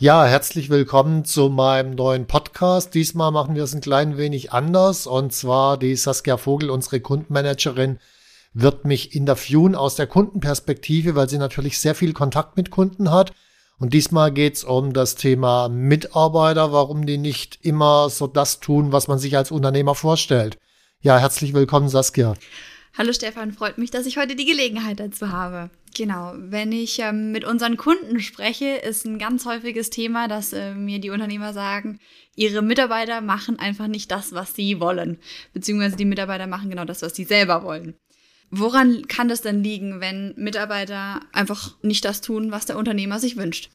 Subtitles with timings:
[0.00, 2.94] Ja, herzlich willkommen zu meinem neuen Podcast.
[2.94, 5.06] Diesmal machen wir es ein klein wenig anders.
[5.06, 8.00] Und zwar die Saskia Vogel, unsere Kundenmanagerin,
[8.52, 13.32] wird mich interviewen aus der Kundenperspektive, weil sie natürlich sehr viel Kontakt mit Kunden hat.
[13.78, 18.90] Und diesmal geht es um das Thema Mitarbeiter, warum die nicht immer so das tun,
[18.90, 20.58] was man sich als Unternehmer vorstellt.
[21.02, 22.34] Ja, herzlich willkommen, Saskia.
[22.96, 25.68] Hallo Stefan, freut mich, dass ich heute die Gelegenheit dazu habe.
[25.96, 30.74] Genau, wenn ich ähm, mit unseren Kunden spreche, ist ein ganz häufiges Thema, dass äh,
[30.74, 31.98] mir die Unternehmer sagen,
[32.36, 35.18] ihre Mitarbeiter machen einfach nicht das, was sie wollen,
[35.52, 37.94] beziehungsweise die Mitarbeiter machen genau das, was sie selber wollen.
[38.50, 43.36] Woran kann das denn liegen, wenn Mitarbeiter einfach nicht das tun, was der Unternehmer sich
[43.36, 43.70] wünscht?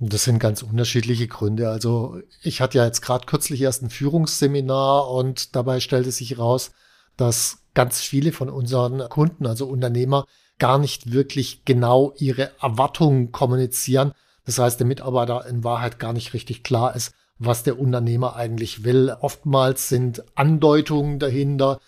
[0.00, 1.68] Das sind ganz unterschiedliche Gründe.
[1.70, 6.72] Also ich hatte ja jetzt gerade kürzlich erst ein Führungsseminar und dabei stellte sich raus,
[7.16, 10.26] dass ganz viele von unseren Kunden, also Unternehmer,
[10.58, 14.14] gar nicht wirklich genau ihre Erwartungen kommunizieren.
[14.44, 18.82] Das heißt, der Mitarbeiter in Wahrheit gar nicht richtig klar ist, was der Unternehmer eigentlich
[18.82, 19.14] will.
[19.20, 21.78] Oftmals sind Andeutungen dahinter.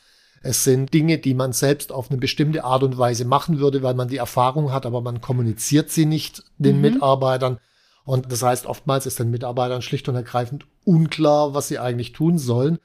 [0.45, 3.95] Es sind Dinge, die man selbst auf eine bestimmte Art und Weise machen würde, weil
[3.95, 6.83] man die Erfahrung hat, aber man kommuniziert sie nicht den mhm.
[6.83, 7.59] Mitarbeitern.
[8.05, 12.39] Und das heißt, oftmals ist den Mitarbeitern schlicht und ergreifend unklar, was sie eigentlich tun
[12.39, 12.79] sollen.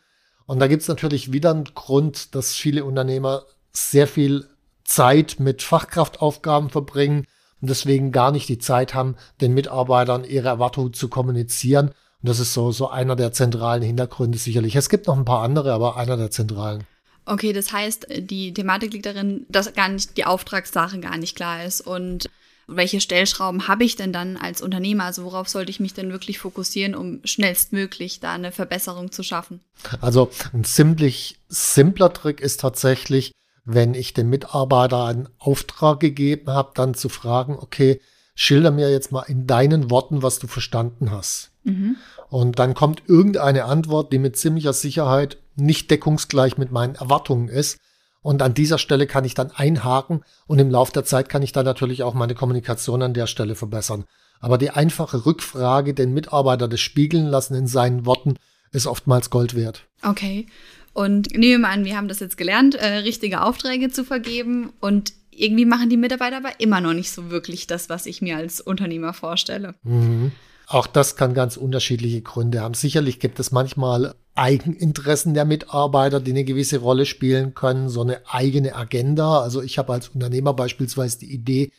[0.47, 4.47] Und da gibt es natürlich wieder einen Grund, dass viele Unternehmer sehr viel
[4.83, 7.25] Zeit mit Fachkraftaufgaben verbringen
[7.61, 11.87] und deswegen gar nicht die Zeit haben, den Mitarbeitern ihre Erwartungen zu kommunizieren.
[11.87, 14.75] Und das ist so, so einer der zentralen Hintergründe sicherlich.
[14.75, 16.83] Es gibt noch ein paar andere, aber einer der zentralen.
[17.25, 21.63] Okay, das heißt, die Thematik liegt darin, dass gar nicht die Auftragssache gar nicht klar
[21.63, 22.29] ist und
[22.67, 25.05] welche Stellschrauben habe ich denn dann als Unternehmer?
[25.05, 29.61] Also worauf sollte ich mich denn wirklich fokussieren, um schnellstmöglich da eine Verbesserung zu schaffen?
[30.01, 33.31] Also ein ziemlich simpler Trick ist tatsächlich,
[33.65, 37.99] wenn ich dem Mitarbeiter einen Auftrag gegeben habe, dann zu fragen, okay,
[38.35, 41.51] schilder mir jetzt mal in deinen Worten, was du verstanden hast.
[41.63, 41.95] Mhm.
[42.29, 47.77] Und dann kommt irgendeine Antwort, die mit ziemlicher Sicherheit nicht deckungsgleich mit meinen Erwartungen ist.
[48.25, 51.51] Und an dieser Stelle kann ich dann einhaken und im Laufe der Zeit kann ich
[51.51, 54.05] dann natürlich auch meine Kommunikation an der Stelle verbessern.
[54.39, 58.37] Aber die einfache Rückfrage, den Mitarbeiter das spiegeln lassen in seinen Worten,
[58.71, 59.85] ist oftmals Gold wert.
[60.01, 60.47] Okay.
[60.91, 65.13] Und nehmen wir an, wir haben das jetzt gelernt, äh, richtige Aufträge zu vergeben und
[65.29, 68.59] irgendwie machen die Mitarbeiter aber immer noch nicht so wirklich das, was ich mir als
[68.59, 69.75] Unternehmer vorstelle.
[69.83, 70.31] Mhm.
[70.67, 72.73] Auch das kann ganz unterschiedliche Gründe haben.
[72.73, 78.21] Sicherlich gibt es manchmal Eigeninteressen der Mitarbeiter, die eine gewisse Rolle spielen können, so eine
[78.27, 79.41] eigene Agenda.
[79.41, 81.71] Also ich habe als Unternehmer beispielsweise die Idee,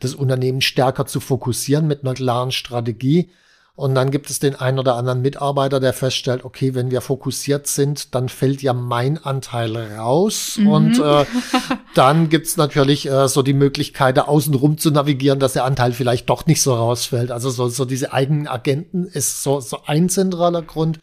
[0.00, 3.30] das Unternehmen stärker zu fokussieren mit einer klaren Strategie.
[3.76, 7.66] Und dann gibt es den einen oder anderen Mitarbeiter, der feststellt, okay, wenn wir fokussiert
[7.66, 10.56] sind, dann fällt ja mein Anteil raus.
[10.58, 10.66] Mhm.
[10.66, 11.26] Und äh,
[11.94, 15.92] dann gibt es natürlich äh, so die Möglichkeit, da außenrum zu navigieren, dass der Anteil
[15.92, 17.30] vielleicht doch nicht so rausfällt.
[17.30, 20.98] Also so, so diese eigenen Agenten ist so, so ein zentraler Grund.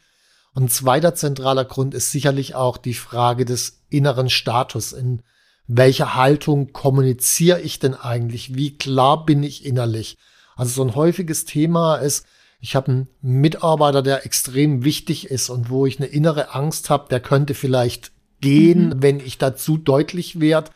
[0.55, 4.93] Und ein zweiter zentraler Grund ist sicherlich auch die Frage des inneren Status.
[4.93, 5.21] In
[5.67, 8.55] welcher Haltung kommuniziere ich denn eigentlich?
[8.55, 10.17] Wie klar bin ich innerlich?
[10.55, 12.25] Also so ein häufiges Thema ist,
[12.63, 17.09] ich habe einen Mitarbeiter, der extrem wichtig ist und wo ich eine innere Angst habe,
[17.09, 19.01] der könnte vielleicht gehen, mhm.
[19.01, 20.71] wenn ich dazu deutlich werde.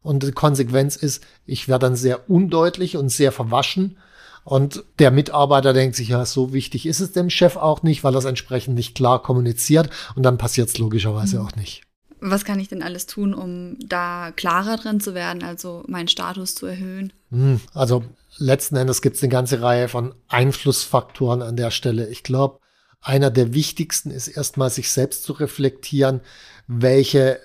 [0.00, 3.98] Und die Konsequenz ist, ich werde dann sehr undeutlich und sehr verwaschen.
[4.44, 8.14] Und der Mitarbeiter denkt sich, ja, so wichtig ist es dem Chef auch nicht, weil
[8.14, 9.90] er es entsprechend nicht klar kommuniziert.
[10.14, 11.46] Und dann passiert es logischerweise mhm.
[11.46, 11.82] auch nicht.
[12.20, 16.54] Was kann ich denn alles tun, um da klarer drin zu werden, also meinen Status
[16.54, 17.12] zu erhöhen?
[17.32, 18.04] Hm, also
[18.38, 22.08] letzten Endes gibt es eine ganze Reihe von Einflussfaktoren an der Stelle.
[22.08, 22.60] Ich glaube,
[23.00, 26.20] einer der wichtigsten ist erstmal sich selbst zu reflektieren,
[26.66, 27.40] welche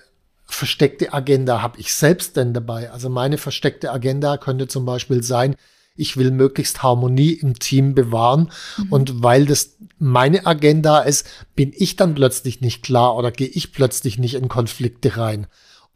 [0.46, 2.90] versteckte Agenda habe ich selbst denn dabei?
[2.90, 5.56] Also meine versteckte Agenda könnte zum Beispiel sein,
[5.96, 8.50] ich will möglichst Harmonie im Team bewahren.
[8.76, 8.92] Mhm.
[8.92, 13.72] Und weil das meine Agenda ist, bin ich dann plötzlich nicht klar oder gehe ich
[13.72, 15.46] plötzlich nicht in Konflikte rein.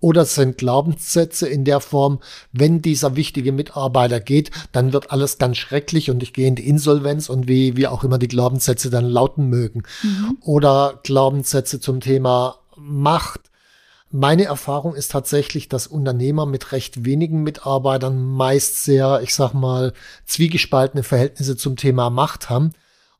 [0.00, 2.20] Oder sind Glaubenssätze in der Form,
[2.52, 6.68] wenn dieser wichtige Mitarbeiter geht, dann wird alles ganz schrecklich und ich gehe in die
[6.68, 9.82] Insolvenz und wie, wie auch immer die Glaubenssätze dann lauten mögen.
[10.02, 10.38] Mhm.
[10.40, 13.40] Oder Glaubenssätze zum Thema Macht.
[14.10, 19.92] Meine Erfahrung ist tatsächlich, dass Unternehmer mit recht wenigen Mitarbeitern meist sehr, ich sag mal,
[20.24, 22.72] zwiegespaltene Verhältnisse zum Thema Macht haben.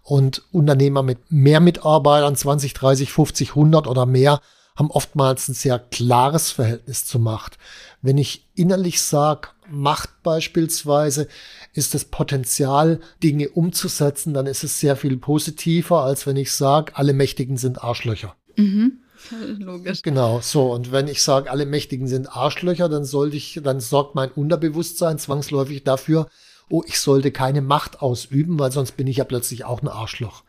[0.02, 4.40] Und Unternehmer mit mehr Mitarbeitern, 20, 30, 50, 100 oder mehr,
[4.78, 7.58] haben oftmals ein sehr klares Verhältnis zur Macht.
[8.00, 11.28] Wenn ich innerlich sage, Macht beispielsweise,
[11.74, 16.96] ist das Potenzial, Dinge umzusetzen, dann ist es sehr viel positiver, als wenn ich sage,
[16.96, 18.34] alle Mächtigen sind Arschlöcher.
[18.56, 19.00] Mhm.
[19.58, 20.02] Logisch.
[20.02, 20.72] Genau, so.
[20.72, 25.18] Und wenn ich sage, alle Mächtigen sind Arschlöcher, dann sollte ich, dann sorgt mein Unterbewusstsein
[25.18, 26.28] zwangsläufig dafür,
[26.70, 30.44] oh, ich sollte keine Macht ausüben, weil sonst bin ich ja plötzlich auch ein Arschloch.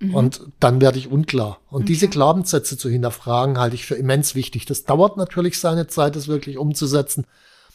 [0.00, 0.14] Mhm.
[0.14, 1.60] Und dann werde ich unklar.
[1.68, 1.92] Und okay.
[1.92, 4.64] diese Glaubenssätze zu hinterfragen, halte ich für immens wichtig.
[4.64, 7.26] Das dauert natürlich seine Zeit, das wirklich umzusetzen.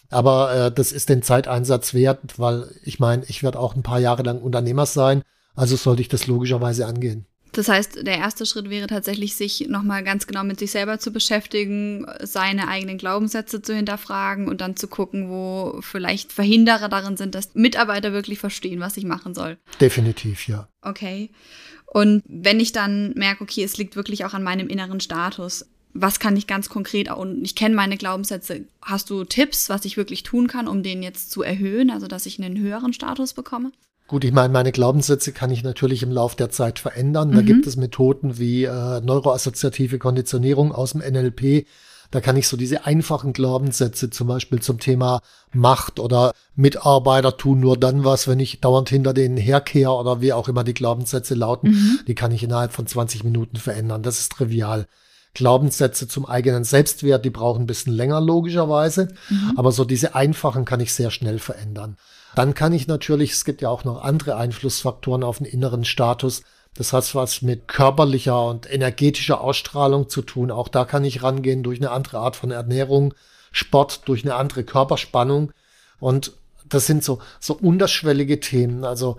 [0.10, 4.00] Aber äh, das ist den Zeiteinsatz wert, weil ich meine, ich werde auch ein paar
[4.00, 5.22] Jahre lang Unternehmer sein.
[5.56, 7.26] Also sollte ich das logischerweise angehen.
[7.56, 11.12] Das heißt, der erste Schritt wäre tatsächlich, sich nochmal ganz genau mit sich selber zu
[11.12, 17.34] beschäftigen, seine eigenen Glaubenssätze zu hinterfragen und dann zu gucken, wo vielleicht Verhinderer darin sind,
[17.34, 19.58] dass Mitarbeiter wirklich verstehen, was ich machen soll.
[19.80, 20.68] Definitiv, ja.
[20.82, 21.30] Okay.
[21.86, 26.20] Und wenn ich dann merke, okay, es liegt wirklich auch an meinem inneren Status, was
[26.20, 30.24] kann ich ganz konkret, und ich kenne meine Glaubenssätze, hast du Tipps, was ich wirklich
[30.24, 33.72] tun kann, um den jetzt zu erhöhen, also dass ich einen höheren Status bekomme?
[34.08, 37.32] Gut, ich meine, meine Glaubenssätze kann ich natürlich im Laufe der Zeit verändern.
[37.32, 37.46] Da mhm.
[37.46, 41.66] gibt es Methoden wie äh, neuroassoziative Konditionierung aus dem NLP.
[42.12, 45.22] Da kann ich so diese einfachen Glaubenssätze zum Beispiel zum Thema
[45.54, 50.34] Macht oder Mitarbeiter tun nur dann was, wenn ich dauernd hinter denen herkehre oder wie
[50.34, 52.00] auch immer die Glaubenssätze lauten, mhm.
[52.08, 54.04] die kann ich innerhalb von 20 Minuten verändern.
[54.04, 54.86] Das ist trivial.
[55.36, 59.54] Glaubenssätze zum eigenen Selbstwert, die brauchen ein bisschen länger logischerweise, mhm.
[59.56, 61.98] aber so diese einfachen kann ich sehr schnell verändern.
[62.34, 66.42] Dann kann ich natürlich, es gibt ja auch noch andere Einflussfaktoren auf den inneren Status.
[66.74, 70.52] Das hat was mit körperlicher und energetischer Ausstrahlung zu tun.
[70.52, 73.14] Auch da kann ich rangehen durch eine andere Art von Ernährung,
[73.52, 75.52] Sport, durch eine andere Körperspannung.
[76.00, 76.34] Und
[76.68, 78.84] das sind so, so unterschwellige Themen.
[78.84, 79.18] Also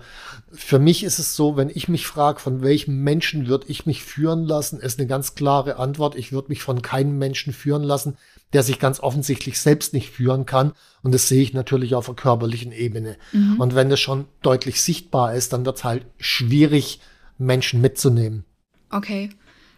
[0.51, 4.03] für mich ist es so, wenn ich mich frage, von welchem Menschen würde ich mich
[4.03, 6.15] führen lassen, ist eine ganz klare Antwort.
[6.15, 8.17] Ich würde mich von keinem Menschen führen lassen,
[8.53, 10.73] der sich ganz offensichtlich selbst nicht führen kann.
[11.03, 13.17] Und das sehe ich natürlich auf der körperlichen Ebene.
[13.31, 13.59] Mhm.
[13.59, 16.99] Und wenn das schon deutlich sichtbar ist, dann wird es halt schwierig,
[17.37, 18.45] Menschen mitzunehmen.
[18.89, 19.29] Okay.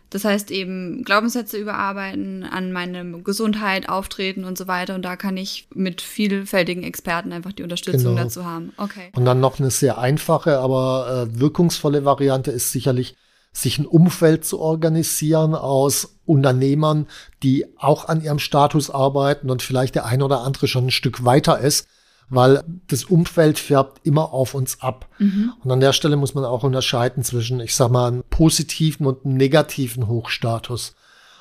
[0.09, 4.95] Das heißt eben Glaubenssätze überarbeiten, an meine Gesundheit auftreten und so weiter.
[4.95, 8.23] Und da kann ich mit vielfältigen Experten einfach die Unterstützung genau.
[8.23, 8.73] dazu haben.
[8.77, 9.11] Okay.
[9.15, 13.15] Und dann noch eine sehr einfache, aber äh, wirkungsvolle Variante ist sicherlich,
[13.51, 17.07] sich ein Umfeld zu organisieren aus Unternehmern,
[17.41, 21.25] die auch an ihrem Status arbeiten und vielleicht der ein oder andere schon ein Stück
[21.25, 21.87] weiter ist,
[22.29, 25.09] weil das Umfeld färbt immer auf uns ab.
[25.17, 25.53] Mhm.
[25.63, 29.25] Und an der Stelle muss man auch unterscheiden zwischen, ich sag mal, einem positiven und
[29.25, 30.95] einem negativen Hochstatus.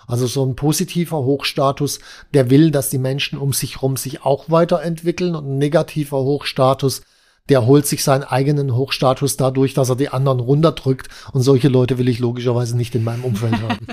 [0.06, 2.00] Also so ein positiver Hochstatus,
[2.32, 7.03] der will, dass die Menschen um sich herum sich auch weiterentwickeln und ein negativer Hochstatus,
[7.51, 11.08] der holt sich seinen eigenen Hochstatus dadurch, dass er die anderen runterdrückt.
[11.32, 13.86] Und solche Leute will ich logischerweise nicht in meinem Umfeld haben.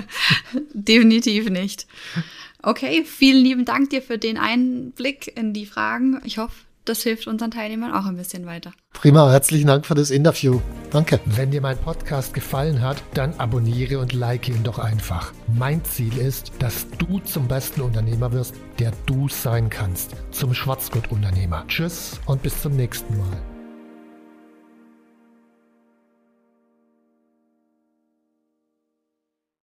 [0.72, 1.86] Definitiv nicht.
[2.62, 6.20] Okay, vielen lieben Dank dir für den Einblick in die Fragen.
[6.24, 8.72] Ich hoffe, das hilft unseren Teilnehmern auch ein bisschen weiter.
[8.92, 10.60] Prima, herzlichen Dank für das Interview.
[10.90, 11.20] Danke.
[11.24, 15.32] Wenn dir mein Podcast gefallen hat, dann abonniere und like ihn doch einfach.
[15.58, 20.12] Mein Ziel ist, dass du zum besten Unternehmer wirst, der du sein kannst.
[20.30, 21.64] Zum Schwarzgurt-Unternehmer.
[21.68, 23.55] Tschüss und bis zum nächsten Mal.